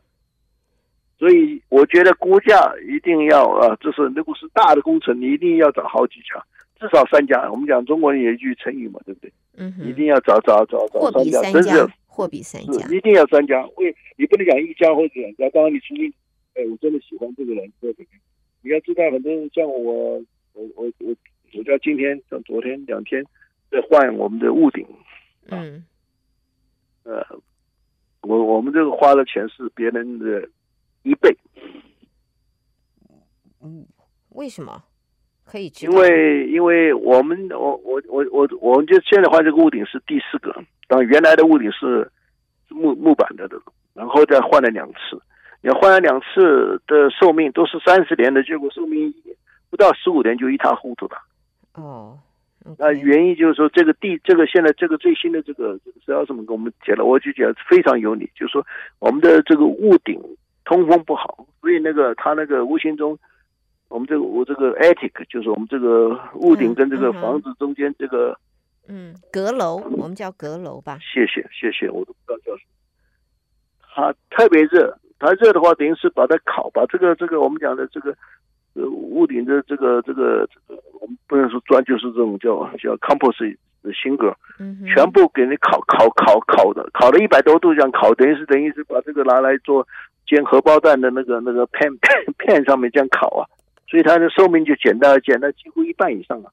[1.18, 6.44] 所以我觉得估价一定要啊，就是如果是大的工程，你一定要找好几家，
[6.80, 7.50] 至少三家。
[7.50, 9.32] 我们讲中国人有一句成语嘛，对不对？
[9.58, 13.66] 嗯，一定要找找找找三家，真是货比三家，一定要三家。
[13.78, 15.50] 为你不能讲一家或者两家。
[15.52, 16.14] 当然你出去，
[16.56, 18.08] 哎，我真的喜欢这个人，对不对？
[18.62, 20.18] 你要知道，很多人像我，
[20.54, 21.16] 我我我
[21.54, 23.24] 我家今天像昨天两天
[23.72, 24.86] 在换我们的屋顶，
[25.48, 25.86] 嗯。
[27.04, 27.24] 呃，
[28.22, 30.50] 我我们这个花的钱是别人的
[31.06, 31.38] 一倍。
[33.64, 33.86] 嗯，
[34.30, 34.84] 为什么？
[35.46, 35.72] 可以？
[35.82, 40.54] 因为因为我们我我我我我们就现在换这个屋顶是第四个，
[40.88, 42.12] 当原来的屋顶是
[42.70, 43.56] 木木板的的，
[43.94, 45.22] 然后再换了两次，
[45.62, 49.14] 你换了两次的寿命都是三十年的，结果寿命
[49.70, 51.18] 不到十五年就一塌糊涂了。
[51.76, 52.20] 哦。
[52.80, 58.28] 那原因就是说，这个地，这个现在这个最新的这个只要这么跟我们讲了，我就觉得非常有理。
[58.34, 58.66] 就是说，
[58.98, 60.20] 我们的这个屋顶
[60.66, 63.18] 通风不好，所以那个它那个无形中，
[63.88, 68.38] 我们这个我这个 attic 就是我们这个屋顶跟这个房子中间这个，
[68.88, 70.98] 嗯，阁楼，我们叫阁楼吧。
[71.00, 72.74] 谢谢谢谢，我都不知道叫什么。
[73.96, 78.14] 它特别热，它热的话，等于是把它烤，把这个这个我们讲的这个。
[78.78, 84.36] 呃，屋顶的这个这个这个，我们不能说砖，就是这种叫叫 composite 的新格，
[84.94, 89.88] 全部给你烤烤烤烤的，烤了一百多度这样烤，等于是等于是把这个拿来做
[90.28, 91.98] 煎荷包蛋的那个那个 pan
[92.38, 93.46] pan 上面这样烤啊，
[93.88, 96.52] 所以它的寿命就减到减到几乎一半以上了。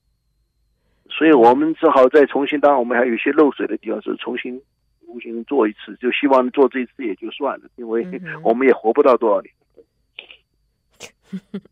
[1.10, 4.60] 所以我们只好再重新，当然我们还有一些漏水的地方，是重新
[5.04, 8.06] 重新做一次，就希望做这一次也就算了，因为
[8.42, 9.52] 我们也活不到多少年。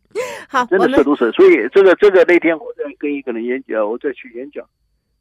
[0.48, 1.30] 好，真的是如此。
[1.32, 4.64] 所以这个这个那天我在跟一个人演讲，我再去演讲，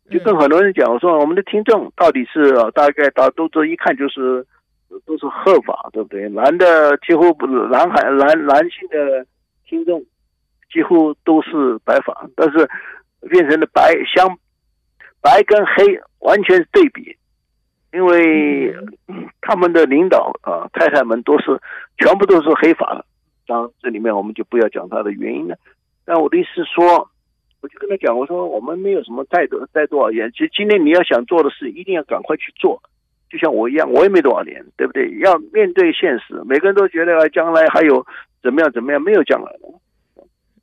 [0.10, 4.46] 就跟很多人讲，我说我们的听众到底是大概大都这一看就是
[5.06, 6.28] 都是合法，对不对？
[6.30, 9.26] 男的几乎不是男孩男男性的
[9.68, 10.04] 听众
[10.72, 12.70] 几乎都是白发，但是
[13.30, 14.28] 变成了白相
[15.22, 17.16] 白跟黑完全是对比，
[17.94, 18.74] 因为
[19.42, 21.60] 他们的领导啊太太们都是
[21.98, 23.06] 全部都是黑发的。
[23.48, 25.58] 当然这里面我们就不要讲它的原因了，
[26.06, 27.10] 但我的意思说，
[27.62, 32.80] 我就跟他讲，我说我们没有什么带多带多少年，其实今天你要想做的事，一定要赶快去做，
[33.30, 35.10] 就像我一样，我也没多少年，对不对？
[35.20, 38.06] 要面对现实，每个人都觉得将来还有
[38.42, 39.80] 怎么样怎么样，没有将来了。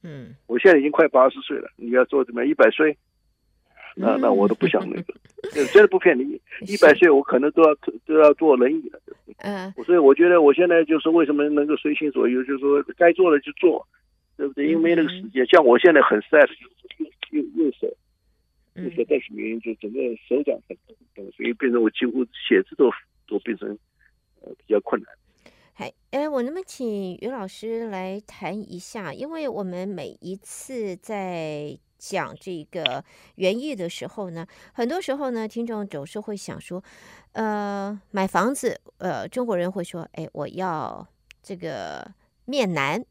[0.02, 2.50] 嗯，我现在已经快八十岁了，你要做怎么样？
[2.50, 2.96] 一百岁？
[3.98, 5.14] 那那我都不想那个，
[5.72, 7.74] 真的不骗你，一百岁我可能都要
[8.05, 9.00] 都要坐轮椅了。
[9.38, 13.87] 嗯，所以我觉得我现在就是为什么能够随心所欲，就是说该做的就做，
[14.37, 14.66] 对不对？
[14.66, 16.46] 因为没那个时间，像我现在很 sad，
[17.31, 17.70] 右右右
[18.77, 20.77] 手，右手，但是原因就整个手掌很
[21.15, 22.91] 痛，所以变成我几乎写字都
[23.27, 23.69] 都变成
[24.43, 25.11] 呃比较困难。
[25.75, 29.12] 哎，哎，我能不能请于老师来谈一下？
[29.12, 36.83] 因为我们每一次在讲这个园艺的时候呢，很多时候呢，听众总是会想说，
[37.33, 41.07] 呃，买房子，呃，中国人会说，哎，我要
[41.43, 42.11] 这个
[42.45, 43.05] 面南。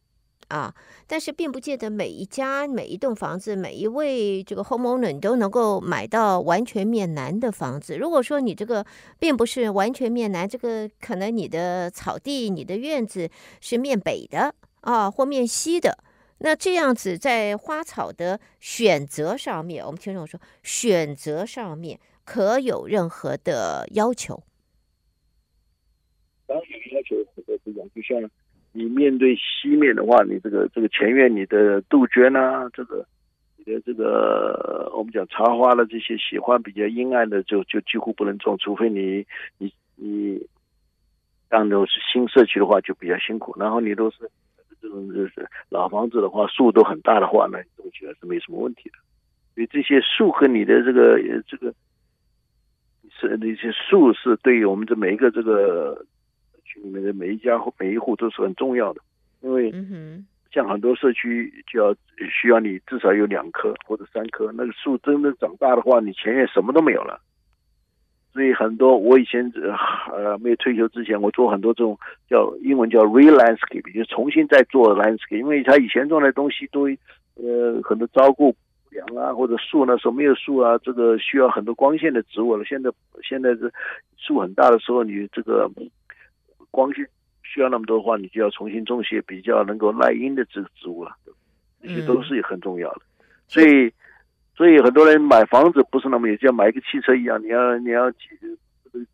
[0.48, 0.74] 啊，
[1.08, 7.98] 但是并不见得每一家、每一栋房子、每一位这个 homeowner 你都能够买到完全面南的房子。
[7.98, 8.86] 如果说你这个
[9.18, 13.30] 并不是完全面南，这个可能你的草地、你的院子
[13.60, 15.98] 是面北的啊，或面西的，
[16.38, 24.44] 那这样子在花草的选择上面，我们听众说选择上面可有任何的要求？
[26.46, 27.58] 当然有要求，这个
[27.90, 28.30] 就像。
[28.78, 33.06] 你面对西面的话，你这个这个前院，你的杜鹃呐，这个
[33.56, 39.26] 你的这个我们讲茶花的这些喜欢比较阴暗的，就就几乎不能种，除非你
[39.58, 40.46] 你你
[41.48, 43.56] 当都是新社区的话，就比较辛苦。
[43.58, 44.30] 然后你都是
[44.82, 48.98] 这种就是老房子的话，树都很大的话，那种起来是没什么问题的。
[49.54, 51.74] 所以这些树和你的这个这个
[53.10, 56.06] 是那些树是对于我们这每一个这个。
[56.76, 59.02] 里面的每一家每一户都是很重要的，
[59.42, 59.74] 因为
[60.52, 61.94] 像很多社区就要
[62.30, 67.20] 需要你至少有两棵或者三棵，那个树真的长大的话，你前院什么都没有了。
[68.32, 69.52] 所以很多我以前
[70.12, 71.98] 呃没有退休之前，我做很多这种
[72.30, 76.88] 叫英文叫 re-landscape，就重新再做 landscape，因为他以前种的东西都
[77.36, 78.58] 呃很多照顾不
[78.92, 82.64] 良啊，或者树那时候没有树啊，这个需要很多光线的植物了。
[82.64, 82.90] 现在
[83.24, 83.72] 现在是
[84.18, 85.70] 树很大的时候，你这个。
[86.76, 87.08] 光线
[87.42, 91.16] 需要那么多的话，你就要重新种些比较能够耐阴的植植物了，
[91.82, 93.00] 这些都是很重要的。
[93.00, 93.94] 嗯、所以，
[94.58, 98.10] 所以很多人买房子不是那么也像买一个汽车一样，你要你要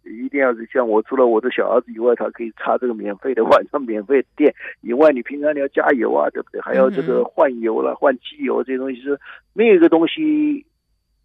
[0.03, 6.61] 一定要像我，除了我的小儿子以外，他可以插这个免费的晚上免费电以外，你平常你要加油啊，对不对？
[6.61, 9.19] 还要这个换油了、换机油这些东西是
[9.53, 10.65] 没有一个东西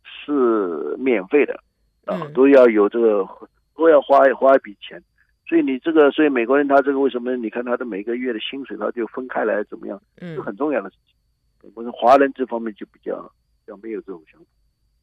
[0.05, 1.59] 是免费的
[2.05, 3.27] 啊，都要有这个
[3.77, 5.03] 都要花花一笔钱。
[5.49, 7.37] 所以你这个，所以美国人他这个为什么？
[7.37, 10.03] 你看他的每个月的薪水，他就分开来怎么样？
[10.21, 11.71] 嗯，是很重要的事情。
[11.75, 13.23] 我们华人这方面就比较
[13.65, 14.47] 比较没有这种想法，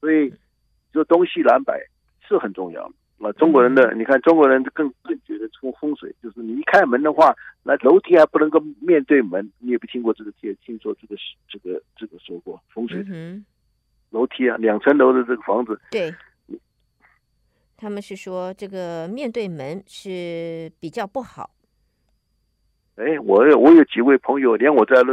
[0.01, 0.33] 所以
[0.93, 1.73] 就东西南北
[2.27, 2.83] 是很重要
[3.19, 3.31] 啊。
[3.37, 9.49] 中国人的，你看中国人更更觉得这个风水，就是你一开门的话，那楼梯还不能够面对门。
[9.59, 11.15] 你也不听过这个，听听说这个
[11.47, 13.45] 这个这个说过风水，嗯，
[14.09, 16.13] 楼梯啊，两层楼的这个房子，对。
[17.83, 21.49] 他们是说这个面对门是比较不好。
[22.95, 25.11] 哎，我有我有几位朋友，连我在内，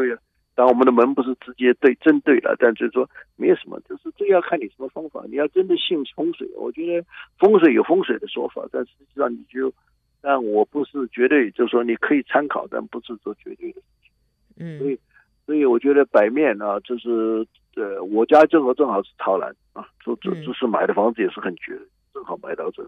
[0.54, 5.24] 当我们的门不是直接对正对了，但就是说没有什么，就是这要看你什么方法。
[5.28, 7.04] 你要真的信风水，我觉得
[7.40, 9.72] 风水有风水的说法，但实际上你就，
[10.20, 14.12] 但我不是绝对，就是说你可以参考，但不是做绝对的事情。
[14.58, 15.00] 嗯，所以
[15.44, 21.82] 所以我觉得摆面啊，就是呃，我家正好正好是朝南啊，这这这是买的房子也是很绝的。
[22.12, 22.82] 正好买到这，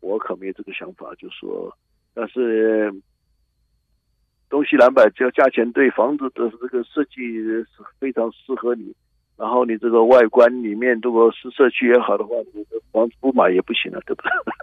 [0.00, 1.76] 我可没有这个想法，就说，
[2.14, 2.92] 但是
[4.48, 7.66] 东西南北只要价钱对，房子的这个设计是
[7.98, 8.94] 非常适合你，
[9.36, 14.22] 然后你这个外观里面如果是社区也好的话，你的房子不买也不行了，对不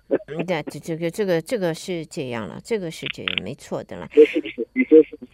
[0.10, 0.18] 对？
[0.46, 4.08] 对，这这个这个这个是这样了，这个是这样，没错的了。
[4.12, 4.68] 说是不是？
[4.74, 5.32] 你说是不是？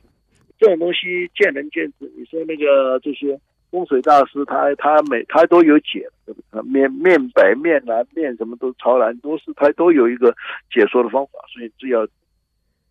[0.58, 2.12] 这种东西见仁见智。
[2.16, 3.40] 你说那个这些。
[3.72, 6.62] 风水大师他他每他都有解，对不对？
[6.64, 10.36] 面面北面南面什么都朝南，都是他都有一个
[10.70, 12.06] 解说的方法，所以只要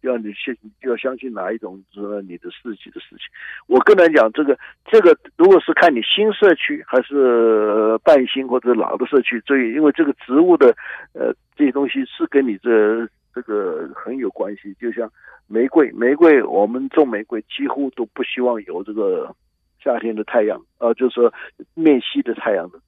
[0.01, 3.29] 要你信就要相信哪一种是你的自己的事情。
[3.67, 4.59] 我个人讲，这个
[4.91, 10.75] 这个如果是看你新社区还是半新或者老的社区，所以因为这个植物的
[11.13, 14.75] 呃这些东西是跟你这这个很有关系。
[14.81, 15.07] 就像
[15.47, 19.37] 玫瑰，玫瑰我们种玫瑰几乎都不希望有这个。
[19.83, 21.33] 夏天的太阳啊、呃，就是说
[21.75, 22.79] 面西的太阳的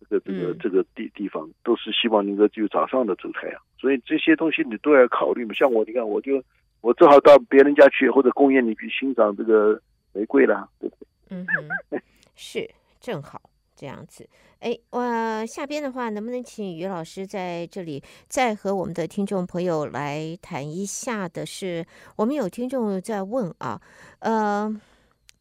[0.00, 5.54] 这个这个这个地地方，都是希望能够就早上的这个太阳，所以这些东西你都要考虑嘛。
[5.54, 6.42] 像我，你看，我就
[6.82, 9.80] 我正好到别人家去或者公园里去欣赏这个
[10.12, 11.06] 玫瑰啦，对不对？
[11.30, 11.46] 嗯
[11.90, 12.02] 哼，
[12.34, 12.68] 是
[13.00, 13.40] 正好
[13.74, 14.28] 这样子。
[14.60, 21.86] 哎，我下边的话，能不能请于老师在这里再和我们的听众朋友来谈一下的是，
[22.16, 23.80] 我们有听众在问啊，
[24.18, 24.80] 呃。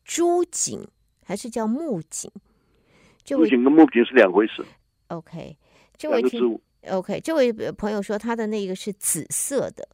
[0.04, 0.86] 朱槿
[1.24, 2.32] 还是叫木槿？
[3.24, 4.66] 朱槿跟木槿是两回事。
[5.08, 5.58] OK，
[5.98, 9.88] 这位听 OK，这位朋友说他的那个是紫色的，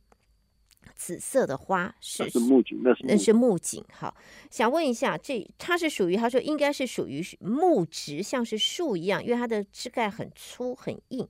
[0.96, 3.84] 紫色的花是木槿，那是那是木槿。
[3.92, 4.16] 好，
[4.50, 11.28] 想问一下，这它是属于他说应该是属于木质，像是树一样，因为它的枝干很粗很硬。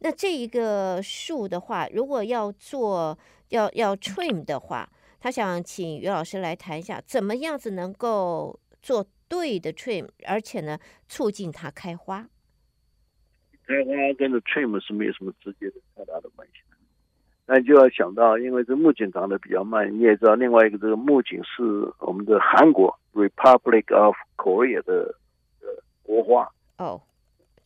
[0.00, 3.16] 那这一个树的话，如果要做
[3.50, 12.28] 要要 trim 的话，他想请于老师来谈一下，怎么样子能够做对的 trim，而且呢，促进它开花。
[13.66, 16.54] 开花跟着 trim 是没有什么直接的太大的关系。
[17.48, 21.62] 那就要想到，因为这木槿长得比较慢，你也知道，另外一个这个木槿是
[22.00, 25.14] 我们的韩国 Republic of Korea 的
[25.60, 25.68] 呃
[26.02, 26.50] 国花。
[26.78, 27.00] 哦，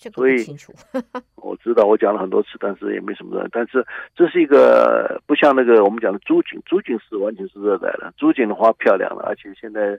[0.00, 0.72] 这个不清楚。
[1.36, 3.46] 我知道，我讲了很多次，但是也没什么。
[3.52, 3.86] 但是
[4.16, 9.96] 这是一个不像那个我们讲的朱槿，朱槿是完全是热带的，朱槿的花漂亮了，而且现在。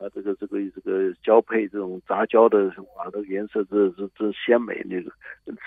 [0.00, 5.12] 啊，这个这个这个交配这种杂交的花的颜色，这这这鲜美，那个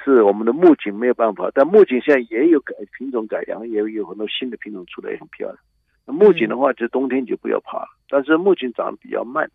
[0.03, 1.51] 是我们的木槿没有办法。
[1.53, 5.59] 但木槿现在也有改品种改良，也有很多新的品种出来，也很漂亮。
[6.07, 9.47] 那木槿的话，就冬天就不要怕，但是木槿长得比较慢。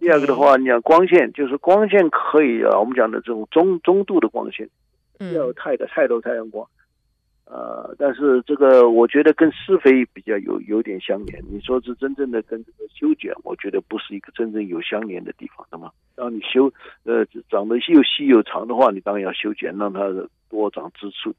[0.00, 4.68] 第二个的话，你讲光线，就是光线可以啊，我们讲的这种中中度的光线，
[5.16, 6.66] 不要太的太多太阳光。
[7.44, 11.40] 呃，但是这个我觉得跟施肥比较有有点相连。
[11.48, 16.66] 你说是真正的跟这个修剪，我觉得不是一个真正有相连的地方，那么当你修
[17.04, 20.00] 呃长得又细又长的话，你当然要修剪，让它
[20.50, 21.32] 多长枝出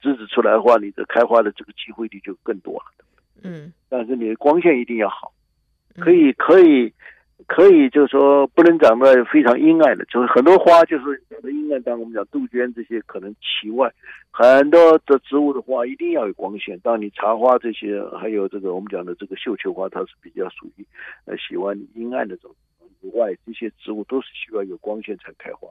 [0.00, 3.04] 枝子出来的话，你的开花的这个机会率就更多了。
[3.44, 5.32] 嗯，但是你的光线一定要好，
[6.00, 6.92] 可以可以。
[7.46, 11.82] 可以，就是说不能长得非常阴暗的，就是很多花就是长得阴暗。
[11.82, 13.92] 当我们讲杜鹃这些可能其外，
[14.30, 16.78] 很多的植物的话一定要有光线。
[16.80, 20.86] 当你茶花这些，还有这个我们讲的这个绣球花，它是比较属于
[21.24, 22.54] 呃喜欢阴暗的这种
[23.00, 25.68] 以外，这些植物都是需要有光线才开花。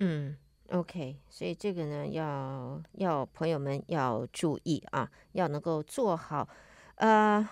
[0.00, 0.36] 嗯
[0.70, 6.48] ，OK，所以这个呢，要要朋友们要注意啊，要能够做好，
[6.96, 7.48] 呃。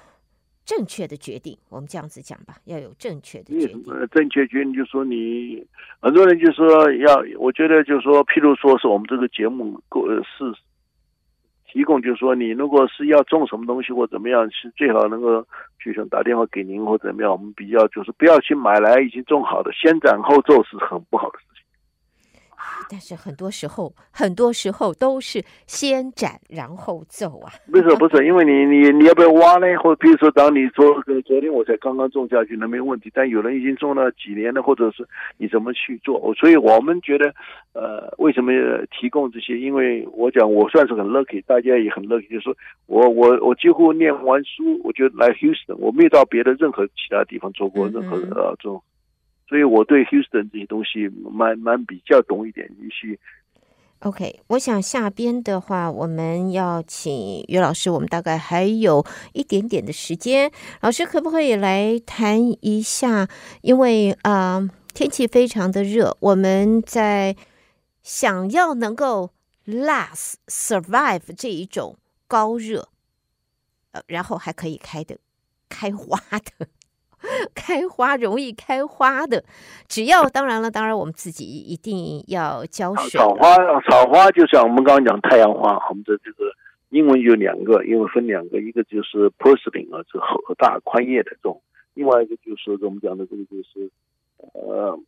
[0.64, 3.84] 正确的决定，我们这样子讲吧，要有正确的决定。
[4.10, 5.62] 正确决定就是说你
[6.00, 10.52] 很多人就说要，我觉得就是说，譬如说是我们这个节目是
[11.70, 15.46] 提供，就是说你如果是要种什么东西或怎么样，是最好能够
[15.84, 21.53] 就像打电话给您或怎么样，我们比较就是不要去买来已经种好的，先斩后奏是很不好的事情。
[22.90, 27.52] 但是很多时候，很多时候都是先斩然后奏啊。
[27.70, 29.66] 不是不是，因为你你你要不要挖呢？
[29.82, 33.10] 或者比如说，当你说昨天我才刚刚种下去，那没问题。
[33.14, 35.06] 但有人已经种了几年了，或者是
[35.38, 36.32] 你怎么去做？
[36.34, 37.34] 所以我们觉得，
[37.72, 38.52] 呃，为什么
[38.90, 39.58] 提供这些？
[39.58, 42.54] 因为我讲我算是很 lucky，大家也很 lucky，就是说
[42.86, 48.82] 我我我几乎念完书，我就来 Houston，我没有到别的任何其他地方做过任何的呃这种。
[49.48, 53.18] 所以我对 Houston 这些东西蛮蛮比较懂一点，也许。
[54.00, 60.50] OK，我想下边的话，我们要请于老师，我们大概还有一点点的时间，
[60.82, 63.28] 老师可不可以来谈一下？
[63.62, 67.34] 因为啊、天气非常的热，我们在
[68.02, 69.30] 想要能够
[69.66, 72.88] last survive 这一种高热，
[73.92, 75.16] 呃，然后还可以开的
[75.70, 76.18] 开花
[76.58, 76.68] 的。
[77.54, 79.42] 开花容易开花的，
[79.88, 83.18] 只要当然了，当然我们自己一定要浇水。
[83.18, 86.52] 草花，草花就像我们刚刚讲太阳花，我们的这个
[86.90, 91.60] 英文有两个，英文分两个，一个就是 purslane 啊，这个大宽叶的这种，
[91.94, 93.90] 另外一个就是我们讲的这个就是
[94.38, 94.98] 呃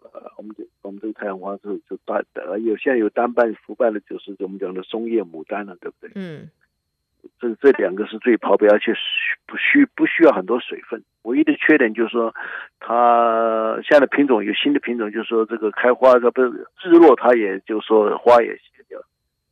[0.00, 6.10] 呃，我们这我们这个太阳花是就单呃有现在有单瓣复瓣的，就是我们讲的松叶牡丹了，对不对？
[6.14, 6.50] 嗯。
[7.40, 8.92] 这这两个是最跑不，而且
[9.46, 11.02] 不需不需要很多水分。
[11.22, 12.34] 唯一的缺点就是说，
[12.80, 16.48] 它现在的品种有新的品种，就是说这个开花它不是
[16.84, 19.00] 日落，它也就是说花也谢掉。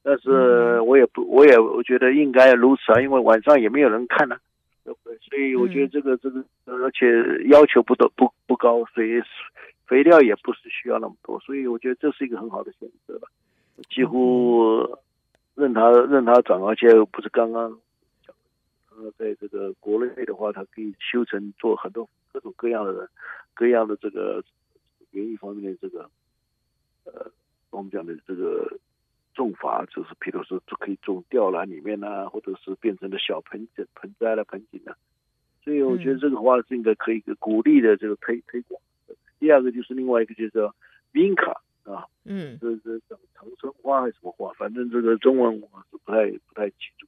[0.03, 4.41] 但是我也不，我也我觉得应该如此啊，因为晚上也没有人看呢、啊，
[4.85, 5.17] 对不对？
[5.19, 7.07] 所以我觉得这个这个，而且
[7.49, 9.23] 要求不都不不高，所以
[9.87, 13.23] 肥料也不是需要那么多，所以我觉得这是一个很好的选择了，
[13.89, 14.99] 几乎。
[15.55, 17.79] 任它任它长，而且不是刚刚，
[18.91, 23.09] 呃，在这个国内的话，它可以修成做很多各种各样的
[23.55, 24.43] 各样的这个
[25.11, 26.11] 园艺方面的这个，
[27.05, 27.31] 呃，
[27.71, 28.79] 我们讲的这个
[29.35, 34.97] 种法，就是比如说就可以种吊篮里面啊，或者是变成的小盆景盆栽了盆景啊。
[35.65, 38.81] 所以我觉得这个话是应该可以鼓励的这个推推广。
[39.39, 40.75] 第二个就是另外一个就是说
[41.13, 44.53] Vinca 啊，嗯，这这长长春花还是什么花？
[44.55, 47.07] 反正这个中文我是不太不太清楚。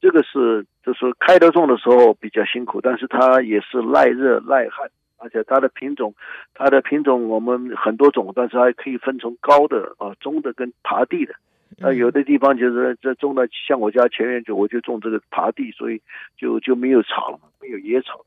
[0.00, 6.14] 这个是就是开得种的时候比较辛苦，但是它也是耐热耐旱，而且它的品种，
[6.54, 11.34] 它的品种我们很多种，但是还可以分成高的啊、中的跟爬地的。
[11.78, 16.02] 那有的地方就是这种的，像我家前院就我就种这个爬地，所以
[16.36, 18.24] 就就没有草了嘛，没有野草。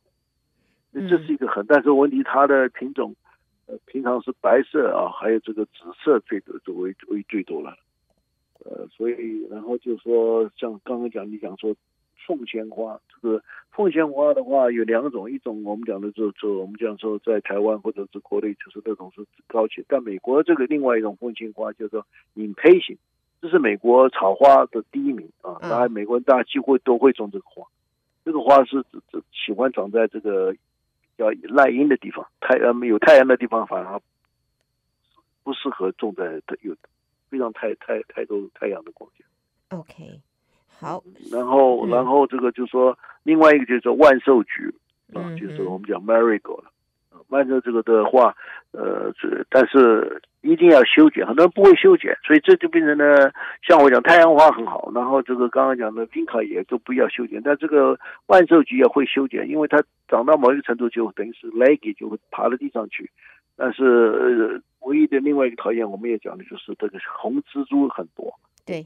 [0.93, 3.15] 这是一个很，但是问题它的品种，
[3.73, 5.71] 呃，平常是白色啊，还有这个紫
[6.03, 7.75] 色最多，就为为最多了。
[8.65, 11.75] 呃，所以然后就说像刚刚讲你讲说。
[12.25, 22.07] 凤仙花，这个凤仙花的话有两种，一种我们讲的就就我们讲说在台湾或者是国内就是那种是高级，但美国这个另外一种凤仙花叫做
[22.37, 22.95] impatient，
[23.41, 27.67] 这是美国草花的第一名啊，当然美国人大家几乎都会种这个花，
[28.23, 28.85] 这个花是
[29.33, 30.55] 喜欢长在这个
[31.17, 33.99] 叫赖阴的地方，太阳没有太阳的地方反而
[35.43, 36.75] 不适合种在有
[37.29, 39.25] 非常太太太多太阳的光线。
[39.69, 40.19] OK。
[40.79, 44.73] 好，然后，然后这个就是说，另外一个就是说万寿菊，
[45.13, 46.63] 啊，就是我们讲 marigold
[47.13, 47.23] 了。
[47.29, 48.35] 万寿这个的话，
[48.71, 53.31] 呃，这但是一定要修剪，很多人不会修剪，所以这就变成了，
[53.65, 63.09] 像我讲太阳花很好，然后这个刚刚讲的 vinca 也都不要修剪，但这个万寿菊也会修剪，因为它长到某一个程度就等于是 leggy 就会爬到地上去，
[63.55, 68.33] 但是呃，唯一的另外一个讨厌，我们也讲的就是这个红蜘蛛很多。
[68.65, 68.85] 对。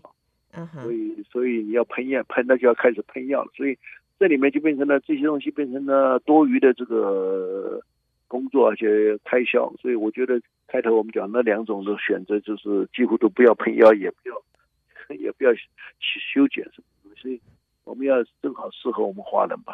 [0.81, 3.51] 所以，所以你要喷药，喷那就要开始喷药了。
[3.55, 3.77] 所以
[4.17, 7.79] 这里面就变成了这些东西变成了多余的这个
[8.27, 9.71] 工作，而且开销。
[9.81, 17.11] 所以我觉得开头我们讲那两种的选择，就是几乎都不要喷药，也不要，也不要去修剪什么。
[17.15, 17.39] 所以
[17.83, 19.73] 我们要正好适合我们华人吧。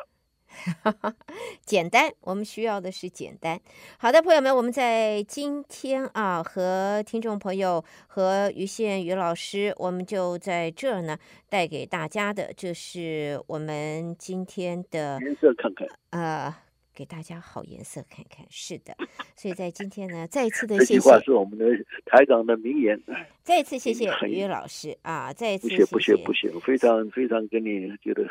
[1.66, 3.60] 简单，我们需要的是简单。
[3.98, 11.18] 好的，朋友们，我们在今天啊，和听众朋友和于宪于老师，我们就在这儿呢，
[11.50, 16.56] 带给大家的，这是我们今天的颜色看看，呃，
[16.94, 18.46] 给大家好颜色看看。
[18.50, 18.96] 是的，
[19.36, 20.94] 所以在今天呢，再一次的谢谢。
[20.96, 21.66] 这句话是我们的
[22.06, 23.02] 台长的名言。
[23.42, 25.86] 再一次谢谢于老师啊，再一次谢谢。
[25.86, 28.26] 不谢不谢不谢，非常非常跟你觉得。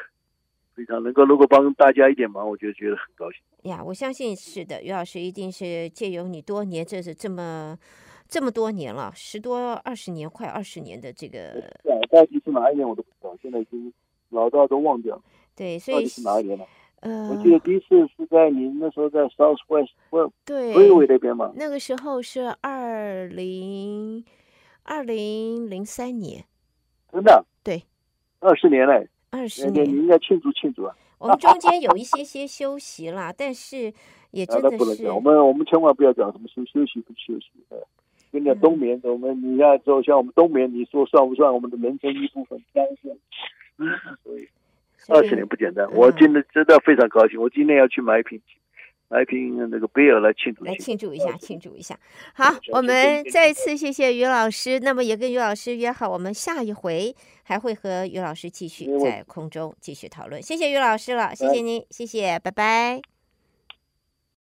[0.74, 3.42] 非常能够，如果帮大家一点忙，我就觉得很高兴。
[3.70, 7.78] 呀，我相信是的，于老师一定是借由你多年，这是这么
[8.26, 11.62] 这么多年了，十多二十年，快二十年的这个。
[11.84, 13.92] 对，到底是哪一年我都不知道，现在已经
[14.30, 15.22] 老到都忘掉了。
[15.54, 16.66] 对，所以到底是哪一年了？
[17.02, 17.86] 呃，我记得第一次
[18.16, 19.90] 是在您那时候在 South West，
[20.44, 21.52] 对，威威那边嘛。
[21.56, 24.24] 那个时候是二零
[24.84, 26.44] 二零零三年。
[27.12, 27.44] 真的？
[27.64, 27.82] 对，
[28.40, 29.08] 二十年嘞。
[29.30, 30.94] 二十年，你应该庆祝庆祝啊！
[31.18, 33.92] 我们中间有一些些休息啦， 但是
[34.30, 37.86] 也真的是，啊、不能讲，我们我们千万不要讲什么休休息不休息的。
[38.30, 42.62] 跟你讲冬眠，我们你要做像我们冬眠，你说算不算我们的人生一部分？
[42.72, 43.16] 当然是。
[44.22, 44.46] 所以
[45.08, 48.40] 二十年不简单，嗯、我真的真的非常高兴，我今天要去买一瓶。
[49.08, 51.94] 来瓶那个贝尔来庆祝，来庆祝一下，庆祝一下。
[52.32, 54.80] 好，我们再一次谢谢于老师。
[54.80, 60.40] 那么也跟于老师约好，我们下一回还会和于老师继续在空中继续讨论。
[60.40, 63.11] 谢谢于老师了，谢谢您，谢谢，拜拜。